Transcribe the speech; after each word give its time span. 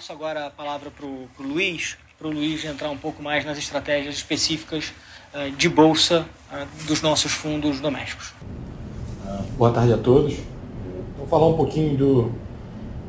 passo 0.00 0.12
agora 0.12 0.46
a 0.46 0.50
palavra 0.50 0.90
para 0.90 1.04
o 1.04 1.28
Luiz, 1.38 1.98
para 2.18 2.26
o 2.26 2.30
Luiz 2.30 2.64
entrar 2.64 2.88
um 2.88 2.96
pouco 2.96 3.22
mais 3.22 3.44
nas 3.44 3.58
estratégias 3.58 4.14
específicas 4.14 4.94
uh, 5.34 5.50
de 5.50 5.68
bolsa 5.68 6.24
uh, 6.50 6.86
dos 6.86 7.02
nossos 7.02 7.32
fundos 7.32 7.80
domésticos. 7.80 8.32
Boa 9.58 9.70
tarde 9.70 9.92
a 9.92 9.98
todos. 9.98 10.38
Vou 11.18 11.26
falar 11.26 11.48
um 11.48 11.52
pouquinho 11.54 11.98
do, 11.98 12.32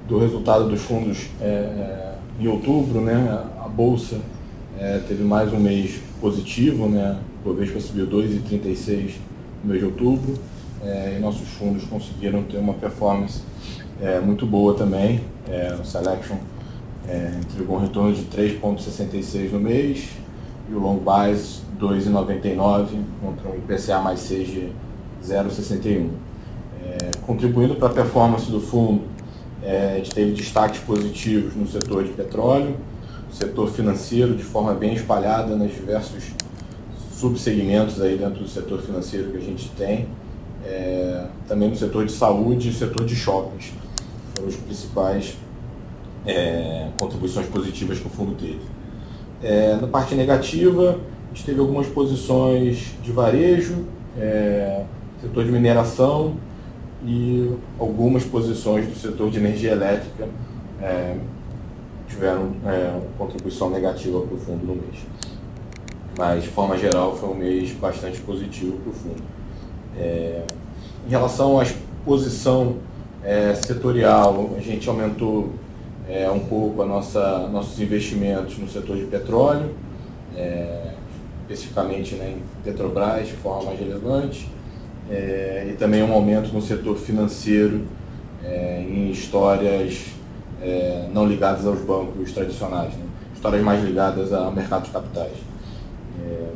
do 0.06 0.20
resultado 0.20 0.68
dos 0.68 0.82
fundos 0.82 1.30
é, 1.40 2.16
em 2.38 2.48
outubro. 2.50 3.00
Né? 3.00 3.16
A 3.64 3.70
bolsa 3.70 4.20
é, 4.78 5.00
teve 5.08 5.24
mais 5.24 5.54
um 5.54 5.62
mês 5.62 5.98
positivo, 6.20 6.90
né? 6.90 7.18
o 7.40 7.54
Bovespa 7.54 7.80
subiu 7.80 8.06
2,36 8.06 9.14
no 9.64 9.70
mês 9.70 9.80
de 9.80 9.86
outubro 9.86 10.34
e 10.84 11.20
nossos 11.20 11.48
fundos 11.48 11.86
conseguiram 11.86 12.44
ter 12.44 12.58
uma 12.58 12.74
performance 12.74 13.42
muito 14.26 14.46
boa 14.46 14.74
também. 14.74 15.22
o 15.80 15.86
Selection 15.86 16.38
é, 17.12 17.30
entregou 17.40 17.76
um 17.76 17.80
retorno 17.80 18.14
de 18.14 18.24
3,66 18.24 19.52
no 19.52 19.60
mês 19.60 20.10
e 20.70 20.74
o 20.74 20.80
long 20.80 20.98
bias 20.98 21.62
2,99 21.78 22.88
contra 23.22 23.50
um 23.50 23.56
IPCA 23.58 24.00
mais 24.00 24.22
6 24.22 24.48
de 24.48 24.70
0,61. 25.22 26.10
É, 26.84 27.12
contribuindo 27.26 27.76
para 27.76 27.90
a 27.90 27.92
performance 27.92 28.50
do 28.50 28.62
fundo, 28.62 29.02
é, 29.62 29.94
a 29.94 29.98
gente 29.98 30.14
teve 30.14 30.32
destaques 30.32 30.80
positivos 30.80 31.54
no 31.56 31.68
setor 31.68 32.06
de 32.06 32.12
petróleo, 32.12 32.78
no 33.28 33.36
setor 33.36 33.70
financeiro 33.70 34.34
de 34.34 34.44
forma 34.44 34.74
bem 34.74 34.94
espalhada 34.94 35.56
nos 35.56 35.74
diversos 35.74 36.32
subsegmentos 37.14 38.02
aí 38.02 38.18
dentro 38.18 38.42
do 38.42 38.48
setor 38.48 38.82
financeiro 38.82 39.32
que 39.32 39.38
a 39.38 39.42
gente 39.42 39.70
tem, 39.72 40.08
é, 40.66 41.26
também 41.48 41.70
no 41.70 41.76
setor 41.76 42.06
de 42.06 42.12
saúde 42.14 42.70
e 42.70 42.74
setor 42.74 43.06
de 43.06 43.16
shoppings, 43.16 43.74
foram 44.34 44.48
os 44.48 44.56
principais 44.56 45.36
é, 46.26 46.90
contribuições 46.98 47.48
positivas 47.48 48.00
que 48.00 48.08
o 48.08 48.10
fundo 48.10 48.36
teve. 48.36 48.62
É, 49.44 49.76
na 49.76 49.88
parte 49.88 50.14
negativa, 50.16 51.00
a 51.32 51.34
gente 51.34 51.46
teve 51.46 51.60
algumas 51.60 51.88
posições 51.88 52.94
de 53.02 53.12
varejo, 53.12 53.86
é, 54.18 54.84
setor 55.22 55.46
de 55.46 55.52
mineração 55.52 56.36
e 57.06 57.52
algumas 57.80 58.24
posições 58.24 58.88
do 58.88 58.96
setor 58.96 59.30
de 59.32 59.38
energia 59.38 59.72
elétrica 59.72 60.28
é, 60.82 61.16
tiveram 62.08 62.52
é, 62.66 63.00
contribuição 63.18 63.70
negativa 63.70 64.20
para 64.22 64.36
o 64.36 64.38
fundo 64.38 64.66
no 64.66 64.76
mês. 64.76 65.06
Mas, 66.18 66.44
de 66.44 66.50
forma 66.50 66.78
geral, 66.78 67.16
foi 67.16 67.30
um 67.30 67.36
mês 67.36 67.72
bastante 67.72 68.20
positivo 68.20 68.78
para 68.78 68.90
o 68.90 68.94
fundo. 68.94 69.24
É, 69.98 70.44
em 71.08 71.10
relação 71.10 71.60
à 71.60 71.64
exposição 71.64 72.76
é, 73.24 73.56
setorial, 73.56 74.52
a 74.58 74.60
gente 74.60 74.88
aumentou 74.90 75.50
é, 76.12 76.30
um 76.30 76.40
pouco 76.40 76.82
a 76.82 76.86
nossa, 76.86 77.48
nossos 77.48 77.80
investimentos 77.80 78.58
no 78.58 78.68
setor 78.68 78.98
de 78.98 79.06
petróleo, 79.06 79.74
é, 80.36 80.92
especificamente 81.44 82.16
né, 82.16 82.36
em 82.38 82.64
Petrobras 82.64 83.28
de 83.28 83.34
forma 83.34 83.68
mais 83.68 83.80
relevante, 83.80 84.50
é, 85.10 85.68
e 85.70 85.74
também 85.74 86.04
um 86.04 86.12
aumento 86.12 86.52
no 86.52 86.62
setor 86.62 86.98
financeiro 86.98 87.84
é, 88.44 88.82
em 88.82 89.10
histórias 89.10 90.08
é, 90.62 91.08
não 91.14 91.26
ligadas 91.26 91.66
aos 91.66 91.80
bancos 91.80 92.34
tradicionais, 92.34 92.94
né, 92.94 93.06
histórias 93.34 93.64
mais 93.64 93.82
ligadas 93.82 94.34
ao 94.34 94.52
mercado 94.52 94.84
de 94.84 94.92
capitais. 94.92 95.38
É, 96.26 96.50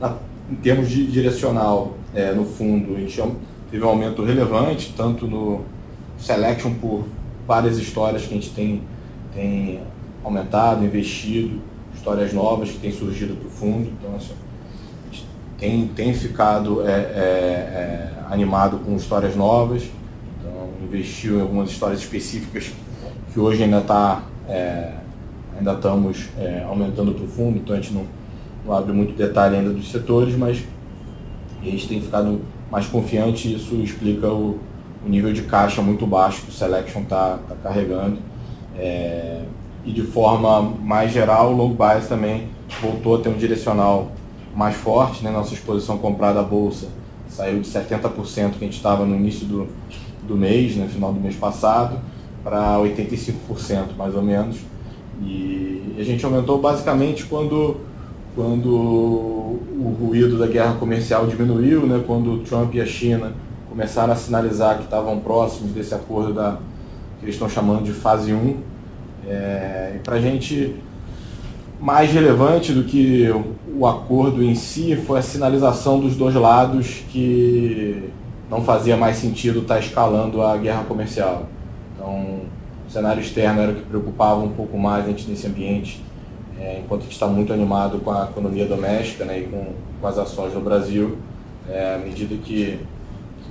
na, 0.00 0.16
em 0.50 0.56
termos 0.56 0.90
de 0.90 1.06
direcional, 1.06 1.94
no 2.36 2.44
fundo, 2.44 2.96
a 2.96 2.98
gente 2.98 3.22
teve 3.70 3.82
um 3.82 3.88
aumento 3.88 4.22
relevante, 4.22 4.92
tanto 4.94 5.26
no 5.26 5.62
selection 6.18 6.74
por 6.74 7.04
várias 7.46 7.78
histórias 7.78 8.22
que 8.22 8.34
a 8.34 8.34
gente 8.34 8.50
tem, 8.50 8.82
tem 9.34 9.80
aumentado, 10.24 10.84
investido, 10.84 11.60
histórias 11.94 12.32
novas 12.32 12.70
que 12.70 12.78
têm 12.78 12.92
surgido 12.92 13.34
para 13.34 13.46
o 13.46 13.50
fundo. 13.50 13.90
Então, 13.98 14.14
assim, 14.16 14.34
tem, 15.58 15.86
tem 15.88 16.14
ficado 16.14 16.86
é, 16.86 16.92
é, 16.92 16.96
é, 16.96 18.12
animado 18.30 18.78
com 18.78 18.96
histórias 18.96 19.36
novas. 19.36 19.84
Então, 20.40 20.68
investiu 20.82 21.38
em 21.38 21.42
algumas 21.42 21.70
histórias 21.70 22.00
específicas 22.00 22.72
que 23.32 23.40
hoje 23.40 23.62
ainda 23.62 23.78
está 23.78 24.22
é, 24.48 24.92
ainda 25.56 25.74
estamos 25.74 26.28
é, 26.38 26.64
aumentando 26.68 27.12
para 27.12 27.24
o 27.24 27.28
fundo, 27.28 27.58
então 27.58 27.74
a 27.74 27.80
gente 27.80 27.92
não, 27.92 28.04
não 28.66 28.74
abre 28.74 28.92
muito 28.92 29.16
detalhe 29.16 29.56
ainda 29.56 29.70
dos 29.70 29.90
setores, 29.90 30.36
mas 30.36 30.64
a 31.60 31.64
gente 31.64 31.88
tem 31.88 32.00
ficado 32.00 32.40
mais 32.70 32.86
confiante 32.86 33.48
e 33.48 33.54
isso 33.54 33.74
explica 33.76 34.28
o, 34.28 34.58
o 35.04 35.08
nível 35.08 35.32
de 35.32 35.42
caixa 35.42 35.82
muito 35.82 36.06
baixo 36.06 36.42
que 36.42 36.50
o 36.50 36.52
Selection 36.52 37.02
está 37.02 37.38
tá 37.48 37.54
carregando. 37.62 38.18
É, 38.76 39.42
e 39.84 39.92
de 39.92 40.02
forma 40.02 40.62
mais 40.62 41.12
geral, 41.12 41.52
o 41.52 41.56
long 41.56 41.74
bias 41.74 42.08
também 42.08 42.48
voltou 42.80 43.16
a 43.16 43.18
ter 43.18 43.28
um 43.28 43.36
direcional 43.36 44.12
mais 44.54 44.76
forte, 44.76 45.24
né? 45.24 45.30
nossa 45.30 45.54
exposição 45.54 45.98
comprada 45.98 46.40
à 46.40 46.42
bolsa 46.42 46.88
saiu 47.32 47.60
de 47.60 47.68
70% 47.68 48.10
que 48.10 48.34
a 48.34 48.66
gente 48.66 48.76
estava 48.76 49.04
no 49.06 49.16
início 49.16 49.46
do, 49.46 49.66
do 50.26 50.36
mês, 50.36 50.76
no 50.76 50.82
né? 50.82 50.88
final 50.88 51.12
do 51.12 51.20
mês 51.20 51.34
passado, 51.34 51.98
para 52.44 52.76
85% 52.78 53.96
mais 53.96 54.14
ou 54.14 54.22
menos. 54.22 54.58
E 55.22 55.94
a 55.98 56.02
gente 56.02 56.24
aumentou 56.24 56.60
basicamente 56.60 57.24
quando, 57.24 57.78
quando 58.34 58.68
o 58.68 59.96
ruído 60.00 60.38
da 60.38 60.46
guerra 60.46 60.74
comercial 60.74 61.26
diminuiu, 61.26 61.86
né? 61.86 62.02
quando 62.06 62.34
o 62.34 62.38
Trump 62.40 62.74
e 62.74 62.80
a 62.80 62.86
China 62.86 63.32
começaram 63.72 64.12
a 64.12 64.16
sinalizar 64.16 64.76
que 64.76 64.84
estavam 64.84 65.18
próximos 65.20 65.72
desse 65.72 65.94
acordo 65.94 66.34
da, 66.34 66.58
que 67.18 67.24
eles 67.24 67.34
estão 67.34 67.48
chamando 67.48 67.84
de 67.84 67.92
fase 67.92 68.34
1. 68.34 68.56
É, 69.26 69.92
e 69.96 69.98
para 70.00 70.16
a 70.16 70.20
gente, 70.20 70.76
mais 71.80 72.12
relevante 72.12 72.70
do 72.74 72.84
que 72.84 73.30
o 73.74 73.86
acordo 73.86 74.42
em 74.42 74.54
si 74.54 74.94
foi 74.94 75.20
a 75.20 75.22
sinalização 75.22 75.98
dos 75.98 76.14
dois 76.16 76.34
lados 76.34 77.02
que 77.08 78.10
não 78.50 78.62
fazia 78.62 78.94
mais 78.94 79.16
sentido 79.16 79.60
estar 79.60 79.76
tá 79.76 79.80
escalando 79.80 80.42
a 80.42 80.54
guerra 80.58 80.84
comercial. 80.84 81.46
Então, 81.96 82.40
o 82.86 82.90
cenário 82.90 83.22
externo 83.22 83.62
era 83.62 83.72
o 83.72 83.74
que 83.74 83.82
preocupava 83.82 84.40
um 84.40 84.50
pouco 84.50 84.76
mais 84.76 85.06
a 85.06 85.08
gente 85.08 85.30
nesse 85.30 85.46
ambiente, 85.46 86.04
é, 86.60 86.80
enquanto 86.80 87.00
a 87.00 87.04
gente 87.04 87.14
está 87.14 87.26
muito 87.26 87.54
animado 87.54 88.00
com 88.00 88.10
a 88.10 88.24
economia 88.24 88.66
doméstica 88.66 89.24
né, 89.24 89.38
e 89.38 89.42
com, 89.44 89.68
com 89.98 90.06
as 90.06 90.18
ações 90.18 90.52
no 90.52 90.60
Brasil, 90.60 91.16
é, 91.70 91.94
à 91.94 91.98
medida 91.98 92.36
que 92.36 92.78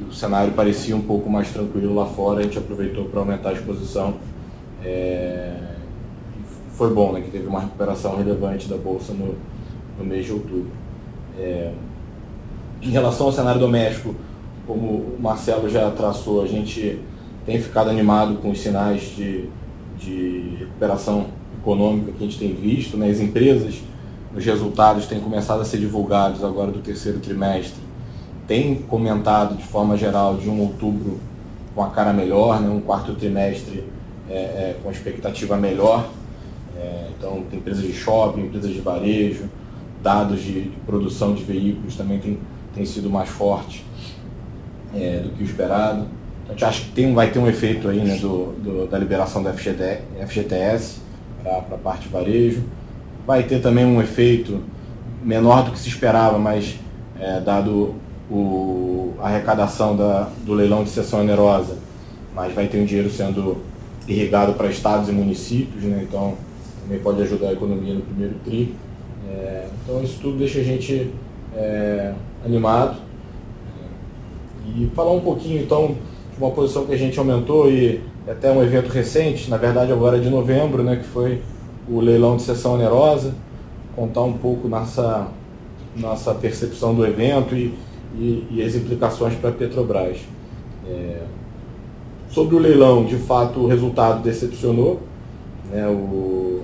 o 0.07 0.13
cenário 0.13 0.53
parecia 0.53 0.95
um 0.95 1.01
pouco 1.01 1.29
mais 1.29 1.51
tranquilo 1.51 1.93
lá 1.93 2.05
fora, 2.05 2.39
a 2.39 2.43
gente 2.43 2.57
aproveitou 2.57 3.05
para 3.05 3.19
aumentar 3.19 3.49
a 3.49 3.53
exposição. 3.53 4.15
É, 4.83 5.55
foi 6.73 6.93
bom, 6.93 7.11
né, 7.13 7.21
que 7.21 7.29
teve 7.29 7.47
uma 7.47 7.59
recuperação 7.59 8.15
relevante 8.15 8.67
da 8.67 8.77
Bolsa 8.77 9.13
no, 9.13 9.35
no 9.97 10.05
mês 10.05 10.25
de 10.25 10.31
outubro. 10.31 10.71
É, 11.37 11.71
em 12.81 12.89
relação 12.89 13.27
ao 13.27 13.31
cenário 13.31 13.59
doméstico, 13.59 14.15
como 14.65 14.87
o 14.87 15.17
Marcelo 15.19 15.69
já 15.69 15.91
traçou, 15.91 16.41
a 16.41 16.47
gente 16.47 16.99
tem 17.45 17.59
ficado 17.59 17.89
animado 17.89 18.35
com 18.41 18.51
os 18.51 18.59
sinais 18.59 19.01
de, 19.15 19.49
de 19.99 20.55
recuperação 20.59 21.27
econômica 21.59 22.11
que 22.11 22.23
a 22.23 22.27
gente 22.27 22.39
tem 22.39 22.53
visto. 22.53 22.97
Né? 22.97 23.09
As 23.09 23.19
empresas, 23.19 23.81
os 24.35 24.43
resultados 24.43 25.05
têm 25.05 25.19
começado 25.19 25.61
a 25.61 25.65
ser 25.65 25.77
divulgados 25.77 26.43
agora 26.43 26.71
do 26.71 26.79
terceiro 26.79 27.19
trimestre 27.19 27.80
tem 28.51 28.75
comentado 28.75 29.55
de 29.55 29.63
forma 29.63 29.95
geral 29.95 30.35
de 30.35 30.49
um 30.49 30.59
outubro 30.59 31.21
com 31.73 31.81
a 31.81 31.89
cara 31.89 32.11
melhor, 32.11 32.59
né, 32.59 32.67
um 32.67 32.81
quarto 32.81 33.15
trimestre 33.15 33.85
é, 34.29 34.33
é, 34.33 34.75
com 34.83 34.91
expectativa 34.91 35.55
melhor. 35.55 36.09
É, 36.77 37.07
então, 37.17 37.43
tem 37.49 37.59
empresas 37.59 37.81
de 37.81 37.93
shopping, 37.93 38.41
empresas 38.41 38.71
de 38.71 38.81
varejo, 38.81 39.45
dados 40.03 40.41
de, 40.41 40.63
de 40.63 40.77
produção 40.85 41.33
de 41.33 41.45
veículos 41.45 41.95
também 41.95 42.19
tem, 42.19 42.37
tem 42.75 42.83
sido 42.83 43.09
mais 43.09 43.29
forte 43.29 43.85
é, 44.93 45.19
do 45.19 45.29
que 45.29 45.43
o 45.43 45.45
esperado. 45.45 46.07
Então, 46.43 46.49
a 46.49 46.51
gente 46.51 46.65
acha 46.65 46.81
que 46.81 46.91
tem, 46.91 47.13
vai 47.13 47.31
ter 47.31 47.39
um 47.39 47.47
efeito 47.47 47.87
aí 47.87 48.03
né, 48.03 48.17
do, 48.17 48.51
do 48.61 48.87
da 48.87 48.99
liberação 48.99 49.41
da 49.41 49.53
FGD, 49.53 49.99
FGTS 50.27 50.99
para 51.41 51.57
a 51.57 51.77
parte 51.77 52.09
varejo. 52.09 52.65
Vai 53.25 53.43
ter 53.43 53.61
também 53.61 53.85
um 53.85 54.01
efeito 54.01 54.61
menor 55.23 55.63
do 55.63 55.71
que 55.71 55.79
se 55.79 55.87
esperava, 55.87 56.37
mas 56.37 56.77
é, 57.17 57.39
dado 57.39 57.95
o, 58.31 59.13
a 59.19 59.27
arrecadação 59.27 59.95
da, 59.95 60.29
do 60.45 60.53
leilão 60.53 60.83
de 60.83 60.89
sessão 60.89 61.19
onerosa, 61.19 61.77
mas 62.33 62.53
vai 62.53 62.67
ter 62.67 62.79
um 62.79 62.85
dinheiro 62.85 63.09
sendo 63.09 63.57
irrigado 64.07 64.53
para 64.53 64.69
estados 64.69 65.09
e 65.09 65.11
municípios, 65.11 65.83
né? 65.83 66.05
então 66.07 66.35
também 66.81 66.99
pode 66.99 67.21
ajudar 67.21 67.49
a 67.49 67.53
economia 67.53 67.93
no 67.93 68.01
primeiro 68.01 68.35
TRI. 68.45 68.73
É, 69.29 69.67
então 69.83 70.01
isso 70.01 70.19
tudo 70.21 70.37
deixa 70.37 70.59
a 70.59 70.63
gente 70.63 71.11
é, 71.55 72.13
animado. 72.45 72.97
E 74.75 74.89
falar 74.95 75.11
um 75.11 75.19
pouquinho 75.19 75.61
então 75.61 75.97
de 76.31 76.37
uma 76.37 76.51
posição 76.51 76.85
que 76.85 76.93
a 76.93 76.97
gente 76.97 77.19
aumentou 77.19 77.69
e 77.69 78.01
até 78.27 78.49
um 78.51 78.63
evento 78.63 78.89
recente, 78.89 79.49
na 79.49 79.57
verdade 79.57 79.91
agora 79.91 80.19
de 80.19 80.29
novembro, 80.29 80.83
né, 80.83 80.95
que 80.95 81.03
foi 81.03 81.41
o 81.89 81.99
leilão 81.99 82.37
de 82.37 82.43
sessão 82.43 82.75
onerosa, 82.75 83.33
contar 83.95 84.21
um 84.21 84.33
pouco 84.33 84.69
nossa, 84.69 85.27
nossa 85.95 86.33
percepção 86.33 86.95
do 86.95 87.05
evento 87.05 87.55
e, 87.55 87.73
e, 88.15 88.47
e 88.51 88.63
as 88.63 88.75
implicações 88.75 89.35
para 89.35 89.49
a 89.49 89.53
Petrobras. 89.53 90.17
É, 90.87 91.21
sobre 92.29 92.55
o 92.55 92.59
leilão, 92.59 93.05
de 93.05 93.17
fato, 93.17 93.59
o 93.59 93.67
resultado 93.67 94.21
decepcionou. 94.21 95.01
Né? 95.69 95.87
O, 95.87 96.63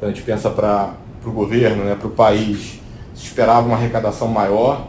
a 0.00 0.06
gente 0.06 0.22
pensa 0.22 0.50
para 0.50 0.94
o 1.24 1.30
governo, 1.30 1.84
né? 1.84 1.94
para 1.94 2.08
o 2.08 2.10
país, 2.10 2.80
se 3.14 3.26
esperava 3.26 3.66
uma 3.66 3.76
arrecadação 3.76 4.28
maior. 4.28 4.88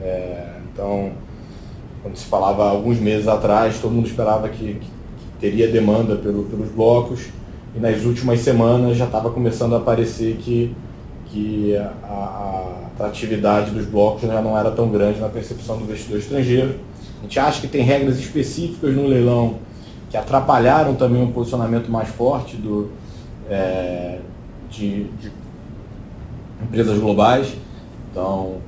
É, 0.00 0.56
então, 0.72 1.12
quando 2.02 2.16
se 2.16 2.26
falava 2.26 2.68
alguns 2.68 2.98
meses 2.98 3.28
atrás, 3.28 3.78
todo 3.78 3.92
mundo 3.92 4.06
esperava 4.06 4.48
que, 4.48 4.74
que 4.74 4.88
teria 5.40 5.70
demanda 5.70 6.16
pelo, 6.16 6.44
pelos 6.44 6.68
blocos. 6.70 7.28
E 7.74 7.80
nas 7.80 8.04
últimas 8.04 8.40
semanas 8.40 8.96
já 8.96 9.06
estava 9.06 9.30
começando 9.30 9.74
a 9.74 9.78
aparecer 9.78 10.36
que, 10.36 10.74
que 11.26 11.76
a, 11.76 11.90
a 12.04 12.83
atratividade 12.94 13.70
dos 13.70 13.86
blocos 13.86 14.22
já 14.22 14.40
não 14.40 14.56
era 14.56 14.70
tão 14.70 14.88
grande 14.88 15.20
na 15.20 15.28
percepção 15.28 15.76
do 15.76 15.84
investidor 15.84 16.18
estrangeiro. 16.18 16.76
A 17.20 17.22
gente 17.22 17.38
acha 17.38 17.60
que 17.60 17.68
tem 17.68 17.82
regras 17.82 18.18
específicas 18.18 18.94
no 18.94 19.06
leilão 19.06 19.56
que 20.10 20.16
atrapalharam 20.16 20.94
também 20.94 21.22
um 21.22 21.32
posicionamento 21.32 21.90
mais 21.90 22.08
forte 22.08 22.56
do, 22.56 22.90
é, 23.50 24.18
de, 24.70 25.04
de, 25.04 25.32
empresas 26.62 26.98
globais. 26.98 27.52
Então, 28.10 28.58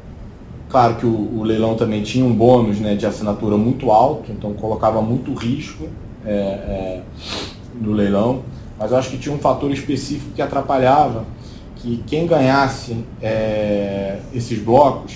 claro 0.69 0.96
que 0.96 1.06
o, 1.06 1.38
o, 1.38 1.44
leilão 1.44 1.76
também 1.76 2.02
tinha 2.02 2.25
um 2.25 2.34
bônus 2.34 2.81
né, 2.81 2.96
de 2.96 3.06
assinatura 3.06 3.56
muito 3.56 3.93
alto, 3.93 4.32
então 4.32 4.55
colocava 4.55 5.00
muito 5.00 5.32
risco 5.34 5.84
é, 6.25 6.32
é, 6.32 7.02
no 7.81 7.93
leilão, 7.93 8.43
mas 8.76 8.90
eu 8.90 8.99
acho 8.99 9.11
que 9.11 9.19
tinha 9.19 9.34
um 9.34 9.38
fator 9.38 9.70
específico 9.70 10.32
que 10.34 10.43
atrapalhava, 10.43 11.25
que 11.76 12.02
quem 12.06 12.26
ganhasse 12.26 13.05
é, 13.23 14.19
esses 14.34 14.58
blocos 14.58 15.14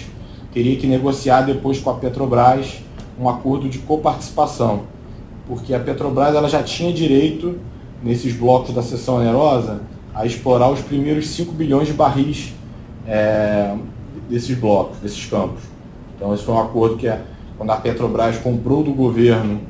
teria 0.53 0.77
que 0.77 0.87
negociar 0.87 1.43
depois 1.43 1.79
com 1.81 1.91
a 1.91 1.95
Petrobras 1.95 2.83
um 3.19 3.29
acordo 3.29 3.69
de 3.69 3.79
coparticipação 3.79 4.85
porque 5.51 5.75
a 5.75 5.81
Petrobras 5.81 6.33
ela 6.37 6.49
já 6.49 6.63
tinha 6.63 6.93
direito, 6.93 7.59
nesses 8.05 8.33
blocos 8.33 8.73
da 8.73 8.85
seção 8.85 9.17
onerosa, 9.17 9.81
a 10.15 10.25
explorar 10.25 10.71
os 10.71 10.81
primeiros 10.81 11.29
5 11.31 11.53
bilhões 11.53 11.89
de 11.89 11.93
barris 11.93 12.55
é, 13.05 13.75
desses 14.29 14.57
blocos, 14.57 14.99
desses 14.99 15.27
campos. 15.27 15.61
Então 16.17 16.33
esse 16.33 16.45
foi 16.45 16.55
um 16.55 16.61
acordo 16.61 16.97
que, 16.97 17.13
quando 17.59 17.71
a 17.71 17.77
Petrobras 17.77 18.39
comprou 18.39 18.85
do 18.85 18.93
governo, 18.93 19.61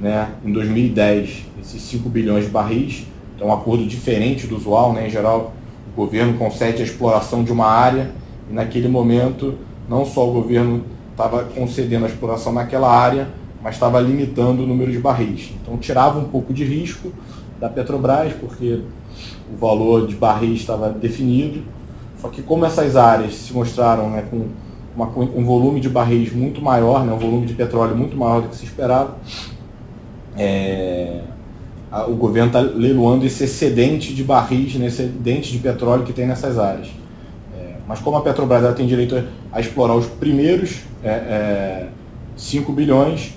né, 0.00 0.28
em 0.44 0.52
2010, 0.52 1.44
esses 1.60 1.82
5 1.82 2.08
bilhões 2.08 2.46
de 2.46 2.50
barris, 2.50 3.06
então 3.36 3.46
um 3.46 3.52
acordo 3.52 3.86
diferente 3.86 4.44
do 4.48 4.56
usual, 4.56 4.92
né, 4.92 5.06
em 5.06 5.10
geral 5.10 5.52
o 5.98 6.04
governo 6.06 6.38
concede 6.38 6.80
a 6.80 6.84
exploração 6.84 7.42
de 7.42 7.50
uma 7.50 7.66
área 7.66 8.12
e 8.48 8.54
naquele 8.54 8.86
momento 8.86 9.56
não 9.88 10.04
só 10.04 10.28
o 10.28 10.32
governo 10.32 10.84
estava 11.10 11.42
concedendo 11.42 12.04
a 12.04 12.08
exploração 12.08 12.52
naquela 12.52 12.88
área, 12.88 13.28
mas 13.60 13.74
estava 13.74 13.98
limitando 13.98 14.62
o 14.62 14.66
número 14.66 14.92
de 14.92 14.98
barris. 15.00 15.50
Então 15.60 15.76
tirava 15.76 16.20
um 16.20 16.26
pouco 16.26 16.54
de 16.54 16.64
risco 16.64 17.12
da 17.58 17.68
Petrobras, 17.68 18.32
porque 18.34 18.80
o 19.52 19.56
valor 19.56 20.06
de 20.06 20.14
barris 20.14 20.60
estava 20.60 20.88
definido. 20.88 21.64
Só 22.20 22.28
que 22.28 22.42
como 22.42 22.64
essas 22.64 22.94
áreas 22.94 23.34
se 23.34 23.52
mostraram 23.52 24.08
né, 24.08 24.24
com 24.30 24.46
uma, 24.94 25.08
um 25.08 25.44
volume 25.44 25.80
de 25.80 25.88
barris 25.88 26.32
muito 26.32 26.62
maior, 26.62 27.04
né, 27.04 27.12
um 27.12 27.18
volume 27.18 27.44
de 27.44 27.54
petróleo 27.54 27.96
muito 27.96 28.16
maior 28.16 28.42
do 28.42 28.48
que 28.50 28.56
se 28.56 28.64
esperava, 28.64 29.16
é, 30.36 31.22
o 32.08 32.14
governo 32.14 32.48
está 32.48 32.60
leiloando 32.60 33.24
esse 33.24 33.44
excedente 33.44 34.12
de 34.12 34.22
barris, 34.22 34.74
né, 34.74 34.86
excedente 34.86 35.50
de 35.50 35.58
petróleo 35.58 36.04
que 36.04 36.12
tem 36.12 36.26
nessas 36.26 36.58
áreas. 36.58 36.88
É, 37.56 37.76
mas 37.86 38.00
como 38.00 38.16
a 38.16 38.20
Petrobras 38.20 38.74
tem 38.74 38.86
direito 38.86 39.22
a, 39.50 39.60
explorar 39.60 39.94
os 39.94 40.06
primeiros 40.06 40.80
é, 41.02 41.86
5 42.36 42.70
é, 42.70 42.74
bilhões, 42.74 43.32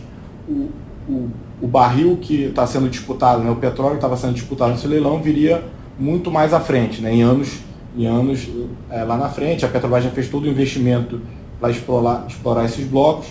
o, 0.47 0.69
o, 1.07 1.29
o 1.61 1.67
barril 1.67 2.17
que 2.21 2.43
está 2.43 2.67
sendo 2.67 2.89
disputado, 2.89 3.41
né, 3.41 3.49
o 3.49 3.55
petróleo 3.55 3.91
que 3.91 3.97
estava 3.97 4.17
sendo 4.17 4.33
disputado 4.33 4.71
nesse 4.71 4.87
leilão, 4.87 5.21
viria 5.21 5.63
muito 5.97 6.29
mais 6.29 6.53
à 6.53 6.59
frente, 6.59 7.01
né, 7.01 7.13
em 7.13 7.21
anos, 7.21 7.59
em 7.97 8.05
anos 8.05 8.49
é, 8.89 9.03
lá 9.03 9.15
na 9.15 9.29
frente. 9.29 9.63
A 9.63 9.69
Petrobras 9.69 10.03
já 10.03 10.09
fez 10.09 10.27
todo 10.27 10.43
o 10.43 10.47
investimento 10.47 11.21
para 11.59 11.69
explorar, 11.69 12.25
explorar 12.27 12.65
esses 12.65 12.85
blocos. 12.85 13.27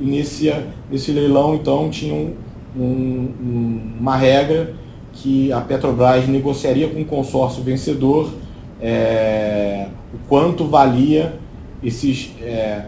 E 0.00 0.04
nesse, 0.04 0.52
nesse 0.90 1.12
leilão, 1.12 1.54
então, 1.54 1.88
tinha 1.88 2.34
um, 2.76 2.82
um, 2.82 3.92
uma 4.00 4.16
regra 4.16 4.74
que 5.12 5.52
a 5.52 5.60
Petrobras 5.60 6.28
negociaria 6.28 6.88
com 6.88 7.00
o 7.00 7.04
consórcio 7.04 7.62
vencedor 7.62 8.30
é, 8.80 9.88
o 10.12 10.18
quanto 10.28 10.66
valia 10.66 11.34
esses, 11.82 12.32
é, 12.42 12.84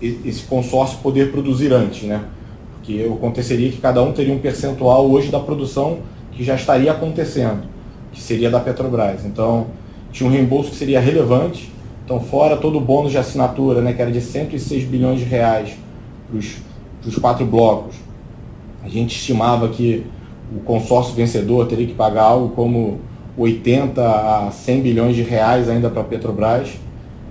esse 0.00 0.44
consórcio 0.44 0.98
poder 0.98 1.30
produzir 1.30 1.72
antes. 1.72 2.04
Né? 2.04 2.22
que 2.82 3.04
aconteceria 3.04 3.70
que 3.70 3.78
cada 3.78 4.02
um 4.02 4.12
teria 4.12 4.34
um 4.34 4.38
percentual 4.38 5.08
hoje 5.08 5.30
da 5.30 5.38
produção 5.38 5.98
que 6.32 6.42
já 6.42 6.54
estaria 6.54 6.90
acontecendo, 6.90 7.62
que 8.12 8.20
seria 8.20 8.50
da 8.50 8.58
Petrobras. 8.58 9.24
Então, 9.24 9.68
tinha 10.10 10.28
um 10.28 10.32
reembolso 10.32 10.70
que 10.70 10.76
seria 10.76 11.00
relevante. 11.00 11.70
Então, 12.04 12.20
fora 12.20 12.56
todo 12.56 12.78
o 12.78 12.80
bônus 12.80 13.12
de 13.12 13.18
assinatura, 13.18 13.80
né, 13.80 13.92
que 13.92 14.02
era 14.02 14.10
de 14.10 14.20
106 14.20 14.84
bilhões 14.84 15.20
de 15.20 15.24
reais 15.24 15.76
para 16.28 16.38
os 17.08 17.16
quatro 17.18 17.46
blocos, 17.46 17.94
a 18.82 18.88
gente 18.88 19.16
estimava 19.16 19.68
que 19.68 20.04
o 20.54 20.60
consórcio 20.60 21.14
vencedor 21.14 21.66
teria 21.66 21.86
que 21.86 21.94
pagar 21.94 22.24
algo 22.24 22.50
como 22.54 23.00
80 23.36 24.02
a 24.02 24.50
100 24.50 24.80
bilhões 24.82 25.16
de 25.16 25.22
reais 25.22 25.68
ainda 25.68 25.88
para 25.88 26.02
a 26.02 26.04
Petrobras. 26.04 26.70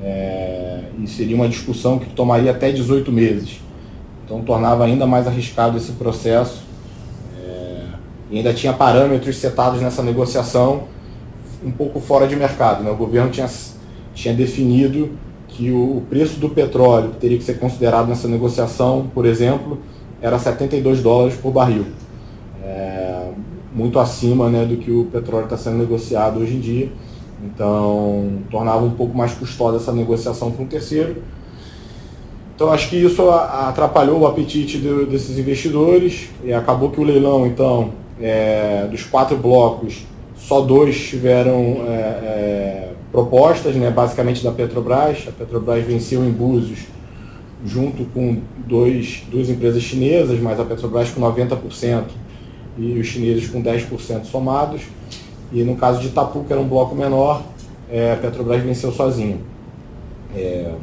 É, 0.03 0.79
e 0.99 1.07
seria 1.07 1.35
uma 1.35 1.47
discussão 1.47 1.99
que 1.99 2.07
tomaria 2.09 2.51
até 2.51 2.71
18 2.71 3.11
meses. 3.11 3.59
Então 4.25 4.41
tornava 4.41 4.85
ainda 4.85 5.05
mais 5.05 5.27
arriscado 5.27 5.77
esse 5.77 5.91
processo. 5.93 6.63
É, 7.39 7.83
e 8.31 8.37
ainda 8.37 8.53
tinha 8.53 8.73
parâmetros 8.73 9.37
setados 9.37 9.81
nessa 9.81 10.01
negociação 10.01 10.83
um 11.63 11.71
pouco 11.71 11.99
fora 11.99 12.27
de 12.27 12.35
mercado. 12.35 12.83
Né? 12.83 12.89
O 12.89 12.95
governo 12.95 13.29
tinha, 13.29 13.49
tinha 14.13 14.33
definido 14.33 15.11
que 15.47 15.71
o, 15.71 16.01
preço 16.09 16.39
do 16.39 16.49
petróleo 16.49 17.09
que 17.09 17.17
teria 17.17 17.37
que 17.37 17.43
ser 17.43 17.59
considerado 17.59 18.07
nessa 18.07 18.27
negociação, 18.27 19.11
por 19.13 19.25
exemplo, 19.25 19.79
era 20.21 20.37
72 20.37 21.01
dólares 21.01 21.35
por 21.35 21.51
barril. 21.51 21.85
É, 22.63 23.29
muito 23.73 23.99
acima 23.99 24.49
né, 24.49 24.65
do 24.65 24.77
que 24.77 24.91
o 24.91 25.05
petróleo 25.05 25.45
está 25.45 25.57
sendo 25.57 25.77
negociado 25.77 26.39
hoje 26.39 26.55
em 26.55 26.59
dia. 26.59 26.91
Então, 27.43 28.39
tornava 28.51 28.85
um 28.85 28.91
pouco 28.91 29.17
mais 29.17 29.33
custosa 29.33 29.77
essa 29.77 29.91
negociação 29.91 30.51
para 30.51 30.63
um 30.63 30.67
terceiro. 30.67 31.23
Então 32.53 32.71
acho 32.71 32.89
que 32.89 32.95
isso 32.95 33.27
atrapalhou 33.27 34.19
o 34.19 34.27
apetite 34.27 34.77
de, 34.77 35.05
desses 35.05 35.35
investidores 35.39 36.29
e 36.43 36.53
acabou 36.53 36.91
que 36.91 37.01
o 37.01 37.03
leilão, 37.03 37.47
então, 37.47 37.89
é, 38.21 38.85
dos 38.85 39.03
quatro 39.03 39.35
blocos, 39.35 40.05
só 40.35 40.61
dois 40.61 40.95
tiveram 41.07 41.53
é, 41.87 41.91
é, 41.91 42.89
propostas, 43.11 43.75
né, 43.75 43.89
basicamente 43.89 44.43
da 44.43 44.51
Petrobras. 44.51 45.25
A 45.27 45.31
Petrobras 45.31 45.83
venceu 45.83 46.23
em 46.23 46.29
Búzios 46.29 46.81
junto 47.65 48.05
com 48.05 48.41
dois, 48.67 49.23
duas 49.29 49.49
empresas 49.49 49.81
chinesas, 49.83 50.39
mas 50.39 50.59
a 50.59 50.65
Petrobras 50.65 51.09
com 51.11 51.21
90% 51.21 52.05
e 52.77 52.99
os 52.99 53.07
chineses 53.07 53.47
com 53.47 53.61
10% 53.61 54.25
somados. 54.25 54.81
E 55.51 55.63
no 55.63 55.75
caso 55.75 55.99
de 55.99 56.07
Itapu, 56.07 56.43
que 56.43 56.53
era 56.53 56.61
um 56.61 56.67
bloco 56.67 56.95
menor, 56.95 57.43
é, 57.89 58.13
a 58.13 58.17
Petrobras 58.17 58.63
venceu 58.63 58.91
sozinha. 58.91 59.37
É, 60.35 60.73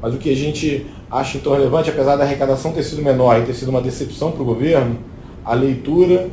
mas 0.00 0.14
o 0.14 0.18
que 0.18 0.30
a 0.30 0.36
gente 0.36 0.86
acha 1.10 1.38
então 1.38 1.52
relevante, 1.52 1.90
apesar 1.90 2.16
da 2.16 2.24
arrecadação 2.24 2.72
ter 2.72 2.82
sido 2.82 3.02
menor 3.02 3.40
e 3.40 3.46
ter 3.46 3.54
sido 3.54 3.68
uma 3.68 3.80
decepção 3.80 4.30
para 4.30 4.42
o 4.42 4.44
governo, 4.44 4.98
a 5.44 5.54
leitura 5.54 6.28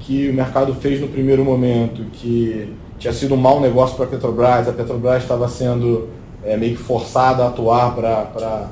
que 0.00 0.28
o 0.28 0.34
mercado 0.34 0.74
fez 0.74 1.00
no 1.00 1.08
primeiro 1.08 1.44
momento, 1.44 2.04
que 2.12 2.72
tinha 2.98 3.12
sido 3.12 3.34
um 3.34 3.38
mau 3.38 3.60
negócio 3.60 3.96
para 3.96 4.06
a 4.06 4.08
Petrobras, 4.08 4.68
a 4.68 4.72
Petrobras 4.72 5.22
estava 5.22 5.48
sendo 5.48 6.08
é, 6.44 6.56
meio 6.56 6.76
que 6.76 6.82
forçada 6.82 7.44
a 7.44 7.48
atuar 7.48 7.94
para 7.94 8.68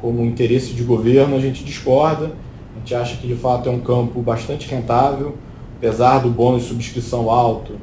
como 0.00 0.24
interesse 0.24 0.72
de 0.72 0.82
governo, 0.82 1.36
a 1.36 1.40
gente 1.40 1.62
discorda. 1.62 2.32
A 2.74 2.78
gente 2.78 2.94
acha 2.94 3.16
que 3.16 3.26
de 3.26 3.34
fato 3.34 3.68
é 3.68 3.72
um 3.72 3.80
campo 3.80 4.22
bastante 4.22 4.68
rentável, 4.68 5.36
apesar 5.76 6.20
do 6.20 6.30
bônus 6.30 6.62
de 6.62 6.68
subscrição 6.68 7.30
alto, 7.30 7.74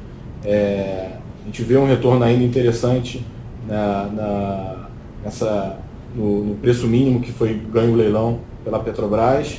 é, 0.44 1.10
a 1.42 1.46
gente 1.46 1.62
vê 1.62 1.76
um 1.76 1.86
retorno 1.86 2.24
ainda 2.24 2.42
interessante 2.42 3.24
na, 3.66 4.04
na, 4.06 4.88
nessa 5.24 5.78
no, 6.14 6.44
no 6.44 6.54
preço 6.56 6.86
mínimo 6.86 7.20
que 7.20 7.32
foi 7.32 7.54
ganho 7.54 7.92
o 7.92 7.96
leilão 7.96 8.40
pela 8.64 8.78
Petrobras. 8.78 9.58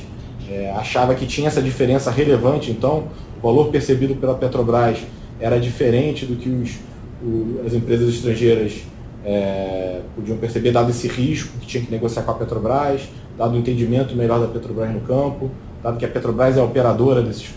É, 0.50 0.72
achava 0.72 1.14
que 1.14 1.26
tinha 1.26 1.46
essa 1.46 1.62
diferença 1.62 2.10
relevante, 2.10 2.70
então 2.70 3.04
o 3.38 3.42
valor 3.42 3.68
percebido 3.68 4.16
pela 4.16 4.34
Petrobras 4.34 4.98
era 5.38 5.60
diferente 5.60 6.26
do 6.26 6.36
que 6.36 6.48
os, 6.48 6.78
o, 7.22 7.64
as 7.64 7.72
empresas 7.72 8.08
estrangeiras 8.08 8.82
é, 9.24 10.00
podiam 10.14 10.36
perceber, 10.38 10.72
dado 10.72 10.90
esse 10.90 11.08
risco 11.08 11.58
que 11.58 11.66
tinha 11.66 11.84
que 11.84 11.90
negociar 11.90 12.22
com 12.22 12.30
a 12.32 12.34
Petrobras, 12.34 13.08
dado 13.36 13.54
o 13.54 13.58
entendimento 13.58 14.14
melhor 14.16 14.40
da 14.40 14.46
Petrobras 14.46 14.92
no 14.92 15.00
campo, 15.00 15.50
dado 15.82 15.98
que 15.98 16.04
a 16.04 16.08
Petrobras 16.08 16.56
é 16.56 16.60
a 16.60 16.64
operadora 16.64 17.22
desses 17.22 17.48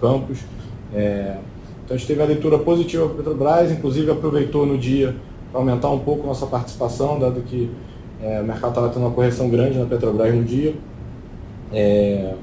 campos. 0.00 0.38
É, 0.94 1.36
então 1.84 1.94
a 1.94 1.98
gente 1.98 2.06
teve 2.06 2.22
a 2.22 2.26
leitura 2.26 2.58
positiva 2.58 3.06
para 3.06 3.14
a 3.14 3.16
Petrobras, 3.18 3.72
inclusive 3.72 4.10
aproveitou 4.10 4.66
no 4.66 4.76
dia 4.76 5.14
para 5.50 5.60
aumentar 5.60 5.90
um 5.90 5.98
pouco 5.98 6.26
nossa 6.26 6.46
participação, 6.46 7.18
dado 7.18 7.40
que 7.42 7.70
é, 8.22 8.40
o 8.40 8.44
mercado 8.44 8.70
estava 8.70 8.88
tendo 8.88 9.04
uma 9.04 9.10
correção 9.12 9.48
grande 9.48 9.78
na 9.78 9.86
Petrobras 9.86 10.34
no 10.34 10.44
dia. 10.44 10.74
É, 11.72 12.34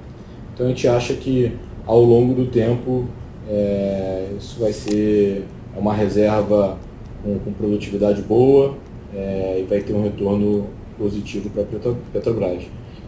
então 0.53 0.65
a 0.65 0.69
gente 0.69 0.87
acha 0.87 1.13
que 1.13 1.51
ao 1.85 2.01
longo 2.01 2.33
do 2.33 2.45
tempo 2.45 3.05
É, 3.51 4.35
isso 4.37 4.59
vai 4.59 4.71
ser 4.71 5.43
uma 5.75 5.91
reserva 5.91 6.77
com, 7.23 7.39
com 7.39 7.51
produtividade 7.53 8.21
boa 8.21 8.75
é, 9.13 9.59
e 9.61 9.63
vai 9.63 9.79
ter 9.81 9.93
um 9.93 10.03
retorno 10.03 10.67
positivo 10.97 11.49
para 11.49 11.63
a 11.63 11.95
Petrobras. 12.13 12.63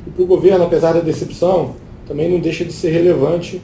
E 0.05 0.09
para 0.09 0.23
o 0.23 0.25
governo, 0.25 0.63
apesar 0.65 0.93
da 0.93 1.01
decepção, 1.01 1.75
também 2.07 2.29
não 2.29 2.39
deixa 2.39 2.65
de 2.65 2.73
ser 2.73 2.91
relevante 2.91 3.61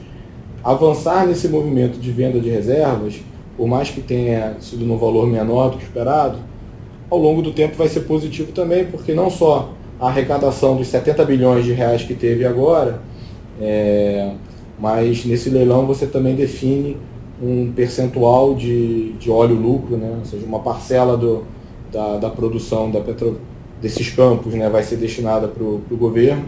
avançar 0.62 1.26
nesse 1.26 1.48
movimento 1.48 1.98
de 1.98 2.10
venda 2.10 2.38
de 2.38 2.48
reservas, 2.48 3.20
por 3.56 3.66
mais 3.66 3.90
que 3.90 4.00
tenha 4.00 4.56
sido 4.60 4.84
num 4.84 4.96
valor 4.96 5.26
menor 5.26 5.70
do 5.70 5.78
que 5.78 5.84
esperado, 5.84 6.38
ao 7.10 7.18
longo 7.18 7.42
do 7.42 7.52
tempo 7.52 7.76
vai 7.76 7.88
ser 7.88 8.00
positivo 8.00 8.52
também, 8.52 8.84
porque 8.84 9.14
não 9.14 9.30
só 9.30 9.72
a 9.98 10.08
arrecadação 10.08 10.76
dos 10.76 10.88
70 10.88 11.24
bilhões 11.24 11.64
de 11.64 11.72
reais 11.72 12.02
que 12.02 12.14
teve 12.14 12.44
agora, 12.44 13.00
é, 13.60 14.32
mas 14.78 15.24
nesse 15.24 15.50
leilão 15.50 15.86
você 15.86 16.06
também 16.06 16.34
define 16.34 16.96
um 17.40 17.72
percentual 17.72 18.54
de, 18.54 19.12
de 19.12 19.30
óleo 19.30 19.54
lucro, 19.54 19.96
né? 19.96 20.16
ou 20.18 20.24
seja, 20.24 20.44
uma 20.44 20.60
parcela 20.60 21.16
do, 21.16 21.44
da, 21.92 22.18
da 22.18 22.30
produção 22.30 22.90
da 22.90 23.00
petro, 23.00 23.40
desses 23.80 24.10
campos 24.10 24.54
né? 24.54 24.68
vai 24.68 24.82
ser 24.82 24.96
destinada 24.96 25.46
para 25.48 25.62
o 25.62 25.82
governo. 25.90 26.44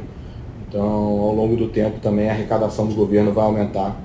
Então, 0.69 0.83
ao 0.83 1.35
longo 1.35 1.57
do 1.57 1.69
tempo 1.69 1.99
também 2.01 2.29
a 2.29 2.33
arrecadação 2.33 2.87
do 2.87 2.95
governo 2.95 3.33
vai 3.33 3.45
aumentar 3.45 4.01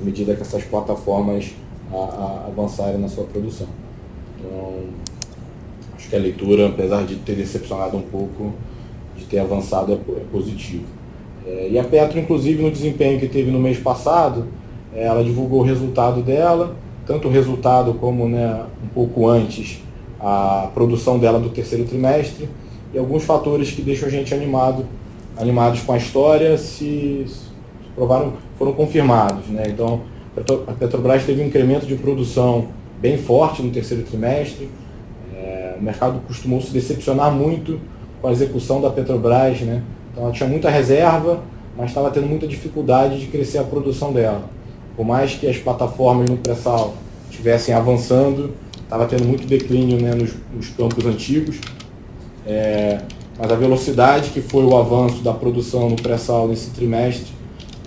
à 0.00 0.04
medida 0.04 0.34
que 0.34 0.42
essas 0.42 0.64
plataformas 0.64 1.52
a, 1.92 1.96
a 1.96 2.44
avançarem 2.48 2.98
na 2.98 3.08
sua 3.08 3.24
produção. 3.24 3.66
Então, 4.38 4.74
acho 5.96 6.08
que 6.08 6.16
a 6.16 6.18
leitura, 6.18 6.68
apesar 6.68 7.04
de 7.04 7.16
ter 7.16 7.34
decepcionado 7.34 7.96
um 7.96 8.02
pouco, 8.02 8.52
de 9.16 9.24
ter 9.24 9.38
avançado, 9.38 9.92
é, 9.92 9.94
é 9.94 10.24
positivo. 10.30 10.84
É, 11.46 11.68
e 11.70 11.78
a 11.78 11.84
Petro, 11.84 12.18
inclusive, 12.18 12.62
no 12.62 12.70
desempenho 12.70 13.18
que 13.18 13.28
teve 13.28 13.50
no 13.50 13.58
mês 13.58 13.78
passado, 13.78 14.46
ela 14.94 15.22
divulgou 15.22 15.60
o 15.60 15.62
resultado 15.62 16.22
dela, 16.22 16.76
tanto 17.06 17.28
o 17.28 17.30
resultado 17.30 17.94
como 17.94 18.28
né, 18.28 18.64
um 18.82 18.88
pouco 18.88 19.28
antes 19.28 19.82
a 20.20 20.70
produção 20.74 21.18
dela 21.18 21.38
do 21.38 21.48
terceiro 21.50 21.84
trimestre 21.84 22.48
e 22.92 22.98
alguns 22.98 23.24
fatores 23.24 23.70
que 23.70 23.82
deixam 23.82 24.08
a 24.08 24.10
gente 24.10 24.34
animado, 24.34 24.84
animados 25.36 25.80
com 25.80 25.92
a 25.92 25.96
história 25.96 26.56
se, 26.58 27.24
se 27.26 27.48
provaram, 27.94 28.34
foram 28.58 28.72
confirmados. 28.72 29.46
Né? 29.46 29.64
Então, 29.68 30.02
a 30.66 30.72
Petrobras 30.72 31.24
teve 31.24 31.42
um 31.42 31.46
incremento 31.46 31.86
de 31.86 31.94
produção 31.96 32.68
bem 33.00 33.16
forte 33.16 33.62
no 33.62 33.70
terceiro 33.70 34.02
trimestre. 34.02 34.68
É, 35.34 35.76
o 35.78 35.82
mercado 35.82 36.20
costumou 36.26 36.60
se 36.60 36.72
decepcionar 36.72 37.32
muito 37.32 37.80
com 38.20 38.28
a 38.28 38.32
execução 38.32 38.80
da 38.80 38.90
Petrobras, 38.90 39.60
né? 39.60 39.82
Então 40.10 40.24
ela 40.24 40.32
tinha 40.32 40.48
muita 40.48 40.68
reserva, 40.68 41.40
mas 41.76 41.90
estava 41.90 42.10
tendo 42.10 42.26
muita 42.26 42.46
dificuldade 42.46 43.20
de 43.20 43.26
crescer 43.26 43.58
a 43.58 43.64
produção 43.64 44.12
dela. 44.12 44.42
Por 44.98 45.06
mais 45.06 45.32
que 45.34 45.46
as 45.46 45.56
plataformas 45.56 46.28
no 46.28 46.36
pré-sal 46.36 46.92
estivessem 47.30 47.72
avançando, 47.72 48.52
estava 48.82 49.06
tendo 49.06 49.24
muito 49.24 49.46
declínio 49.46 50.02
né, 50.02 50.12
nos, 50.12 50.32
nos 50.52 50.70
campos 50.70 51.06
antigos. 51.06 51.60
É, 52.44 52.98
mas 53.38 53.52
a 53.52 53.54
velocidade 53.54 54.30
que 54.30 54.40
foi 54.40 54.64
o 54.64 54.76
avanço 54.76 55.22
da 55.22 55.32
produção 55.32 55.88
no 55.88 55.94
pré-sal 55.94 56.48
nesse 56.48 56.70
trimestre 56.70 57.30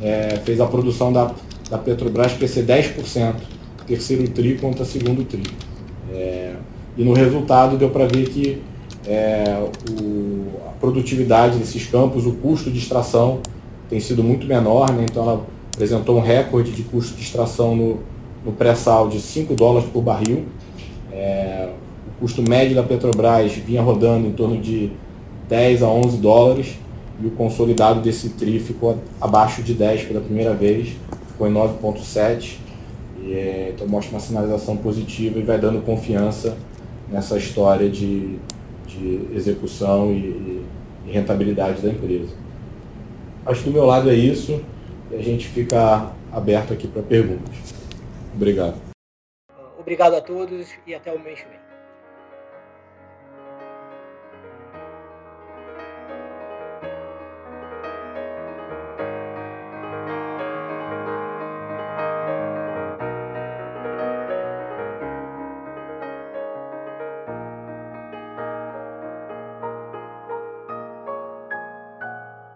é, 0.01 0.39
fez 0.45 0.61
a 0.61 0.65
produção 0.65 1.11
da, 1.11 1.33
da 1.69 1.77
Petrobras 1.77 2.31
crescer 2.31 2.65
10%, 2.65 3.33
terceiro 3.85 4.29
tri 4.29 4.57
contra 4.57 4.85
segundo 4.85 5.25
tri. 5.25 5.43
É, 6.13 6.53
e 6.97 7.03
no 7.03 7.11
resultado 7.11 7.75
deu 7.75 7.89
para 7.89 8.05
ver 8.05 8.29
que 8.29 8.61
é, 9.05 9.67
o, 10.01 10.45
a 10.65 10.71
produtividade 10.79 11.57
desses 11.57 11.85
campos, 11.87 12.25
o 12.25 12.31
custo 12.35 12.71
de 12.71 12.77
extração 12.77 13.41
tem 13.89 13.99
sido 13.99 14.23
muito 14.23 14.47
menor, 14.47 14.89
né? 14.93 15.05
então 15.09 15.23
ela 15.23 15.45
apresentou 15.83 16.17
um 16.17 16.21
recorde 16.21 16.71
de 16.71 16.83
custo 16.83 17.15
de 17.15 17.23
extração 17.23 17.75
no, 17.75 17.99
no 18.45 18.51
pré-sal 18.51 19.09
de 19.09 19.19
5 19.19 19.55
dólares 19.55 19.89
por 19.91 20.01
barril. 20.01 20.45
É, 21.11 21.69
o 22.07 22.19
custo 22.19 22.41
médio 22.41 22.75
da 22.75 22.83
Petrobras 22.83 23.53
vinha 23.53 23.81
rodando 23.81 24.27
em 24.27 24.31
torno 24.31 24.59
de 24.59 24.91
10 25.49 25.81
a 25.81 25.87
11 25.87 26.17
dólares 26.17 26.77
e 27.21 27.25
o 27.25 27.31
consolidado 27.31 27.99
desse 27.99 28.29
TRI 28.29 28.59
ficou 28.59 28.97
abaixo 29.19 29.63
de 29.63 29.73
10 29.73 30.03
pela 30.03 30.21
primeira 30.21 30.53
vez, 30.53 30.89
ficou 31.27 31.47
em 31.47 31.53
9,7. 31.53 32.57
É, 33.27 33.71
então 33.75 33.87
mostra 33.87 34.13
uma 34.13 34.19
sinalização 34.19 34.77
positiva 34.77 35.39
e 35.39 35.43
vai 35.43 35.59
dando 35.59 35.83
confiança 35.83 36.57
nessa 37.11 37.37
história 37.37 37.89
de 37.89 38.39
de 38.97 39.21
execução 39.33 40.11
e, 40.11 40.61
e 41.07 41.11
rentabilidade 41.11 41.81
da 41.81 41.89
empresa. 41.89 42.33
Acho 43.45 43.63
que 43.63 43.69
do 43.69 43.73
meu 43.73 43.85
lado 43.85 44.09
é 44.09 44.13
isso 44.13 44.61
e 45.11 45.15
a 45.15 45.21
gente 45.21 45.47
fica 45.47 46.11
aberto 46.31 46.73
aqui 46.73 46.87
para 46.87 47.01
perguntas. 47.03 47.55
Obrigado. 48.33 48.75
Obrigado 49.77 50.15
a 50.15 50.21
todos 50.21 50.69
e 50.85 50.93
até 50.93 51.11
o 51.11 51.19
mês 51.19 51.41
que 51.41 51.49
vem. 51.49 51.70